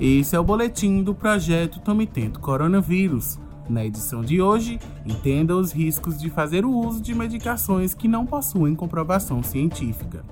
[0.00, 3.38] Esse é o boletim do projeto Tome Tento Coronavírus.
[3.68, 8.24] Na edição de hoje, entenda os riscos de fazer o uso de medicações que não
[8.24, 10.24] possuem comprovação científica.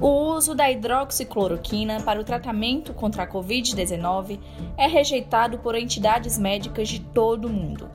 [0.00, 4.38] O uso da hidroxicloroquina para o tratamento contra a Covid-19
[4.76, 7.90] é rejeitado por entidades médicas de todo o mundo.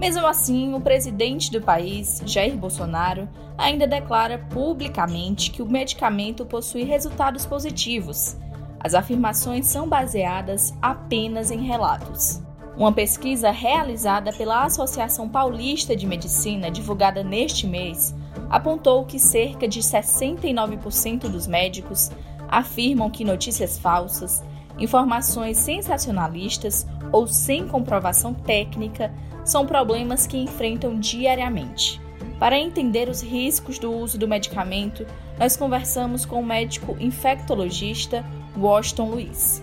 [0.00, 6.82] Mesmo assim, o presidente do país, Jair Bolsonaro, ainda declara publicamente que o medicamento possui
[6.82, 8.36] resultados positivos.
[8.84, 12.42] As afirmações são baseadas apenas em relatos.
[12.76, 18.12] Uma pesquisa realizada pela Associação Paulista de Medicina, divulgada neste mês,
[18.50, 22.10] apontou que cerca de 69% dos médicos
[22.48, 24.42] afirmam que notícias falsas,
[24.78, 29.14] informações sensacionalistas ou sem comprovação técnica
[29.44, 32.01] são problemas que enfrentam diariamente.
[32.42, 35.06] Para entender os riscos do uso do medicamento,
[35.38, 38.24] nós conversamos com o médico infectologista
[38.58, 39.62] Washington Luiz.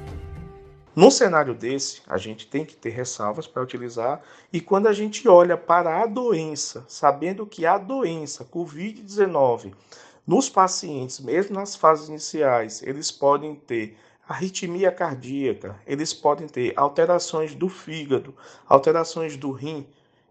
[0.95, 4.22] Num cenário desse, a gente tem que ter ressalvas para utilizar,
[4.53, 9.73] e quando a gente olha para a doença, sabendo que a doença COVID-19,
[10.25, 17.53] nos pacientes, mesmo nas fases iniciais, eles podem ter arritmia cardíaca, eles podem ter alterações
[17.53, 18.33] do fígado,
[18.69, 19.85] alterações do rim,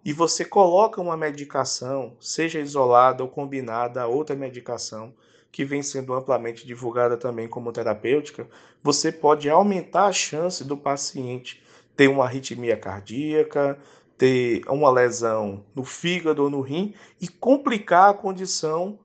[0.08, 5.12] e você coloca uma medicação, seja isolada ou combinada a outra medicação,
[5.52, 8.48] que vem sendo amplamente divulgada também como terapêutica,
[8.82, 11.62] você pode aumentar a chance do paciente
[11.94, 13.78] ter uma arritmia cardíaca,
[14.16, 18.98] ter uma lesão no fígado ou no rim e complicar a condição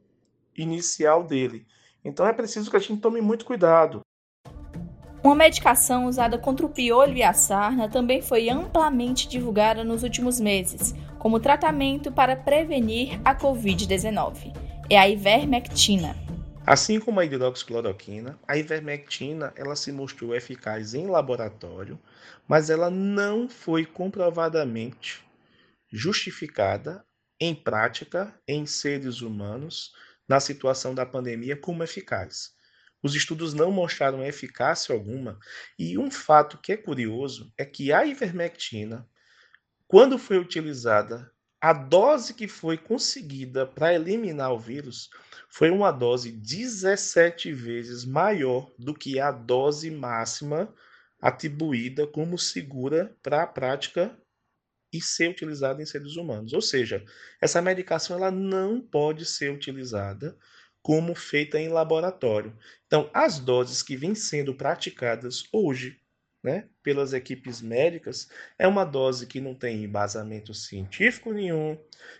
[0.55, 1.67] inicial dele.
[2.01, 3.99] Então é preciso que a gente tome muito cuidado.
[5.23, 10.37] Uma medicação usada contra o piolho e a sarna também foi amplamente divulgada nos últimos
[10.37, 14.53] meses como tratamento para prevenir a Covid-19.
[14.89, 16.13] É a ivermectina.
[16.67, 21.97] Assim como a hidroxicloroquina, a ivermectina ela se mostrou eficaz em laboratório,
[22.45, 25.23] mas ela não foi comprovadamente
[25.89, 27.01] justificada
[27.39, 29.93] em prática em seres humanos
[30.27, 32.51] na situação da pandemia como eficaz.
[33.03, 35.37] Os estudos não mostraram eficácia alguma,
[35.77, 39.07] e um fato que é curioso é que a ivermectina,
[39.85, 41.29] quando foi utilizada
[41.63, 45.09] a dose que foi conseguida para eliminar o vírus
[45.47, 50.73] foi uma dose 17 vezes maior do que a dose máxima
[51.21, 54.13] atribuída como segura para a prática
[54.91, 56.51] e ser utilizada em seres humanos.
[56.51, 57.01] Ou seja,
[57.39, 60.37] essa medicação ela não pode ser utilizada
[60.83, 62.55] como feita em laboratório.
[62.85, 65.99] Então, as doses que vêm sendo praticadas hoje
[66.43, 71.79] né, pelas equipes médicas, é uma dose que não tem embasamento científico nenhum,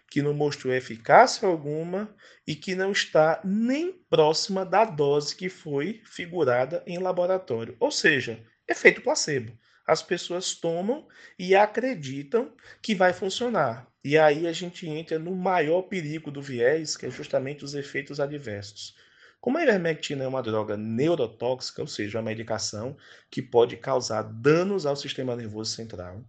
[0.09, 2.15] que não mostrou eficácia alguma
[2.47, 7.75] e que não está nem próxima da dose que foi figurada em laboratório.
[7.79, 9.57] Ou seja, efeito placebo.
[9.85, 11.05] As pessoas tomam
[11.37, 13.85] e acreditam que vai funcionar.
[14.01, 18.21] E aí a gente entra no maior perigo do viés, que é justamente os efeitos
[18.21, 18.95] adversos.
[19.43, 22.95] Como a ivermectina é uma droga neurotóxica, ou seja, uma medicação
[23.29, 26.23] que pode causar danos ao sistema nervoso central,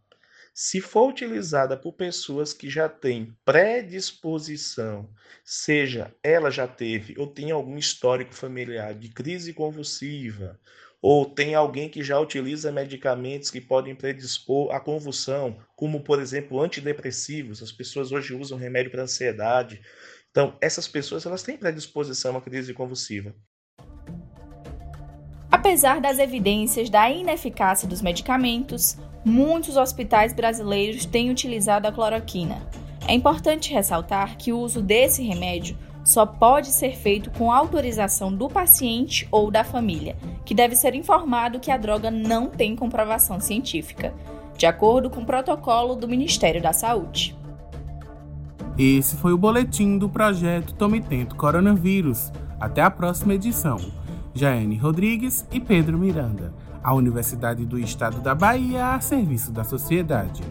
[0.53, 5.09] se for utilizada por pessoas que já têm predisposição,
[5.45, 10.59] seja ela já teve ou tem algum histórico familiar de crise convulsiva,
[11.01, 16.61] ou tem alguém que já utiliza medicamentos que podem predispor à convulsão, como por exemplo
[16.61, 19.81] antidepressivos, as pessoas hoje usam remédio para ansiedade,
[20.35, 23.33] então, essas pessoas elas têm predisposição à crise convulsiva.
[25.49, 32.69] Apesar das evidências da ineficácia dos medicamentos, muitos hospitais brasileiros têm utilizado a cloroquina.
[33.07, 38.49] É importante ressaltar que o uso desse remédio só pode ser feito com autorização do
[38.49, 44.13] paciente ou da família, que deve ser informado que a droga não tem comprovação científica,
[44.59, 47.44] de acordo com o protocolo do Ministério da Saúde.
[48.77, 52.33] Esse foi o boletim do projeto Tome Tento Coronavírus.
[52.59, 53.79] Até a próxima edição.
[54.35, 56.53] Jaene Rodrigues e Pedro Miranda.
[56.83, 60.43] A Universidade do Estado da Bahia a serviço da sociedade.